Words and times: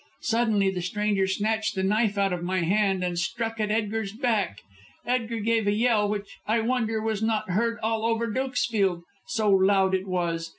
Suddenly 0.23 0.71
the 0.71 0.81
stranger 0.81 1.27
snatched 1.27 1.75
the 1.75 1.83
knife 1.83 2.17
out 2.17 2.33
of 2.33 2.41
my 2.43 2.61
hand, 2.61 3.03
and 3.03 3.19
struck 3.19 3.59
at 3.59 3.69
Edgar's 3.69 4.13
back. 4.13 4.61
Edgar 5.05 5.39
gave 5.41 5.67
a 5.67 5.73
yell 5.75 6.09
which, 6.09 6.39
I 6.47 6.59
wonder, 6.61 6.99
was 6.99 7.21
not 7.21 7.51
heard 7.51 7.77
all 7.83 8.03
over 8.03 8.25
Dukesfield, 8.25 9.03
so 9.27 9.51
loud 9.51 9.93
it 9.93 10.07
was. 10.07 10.49